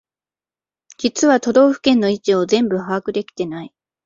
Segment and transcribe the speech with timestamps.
[0.97, 3.73] 実は都道府県の位置を全部把握できてない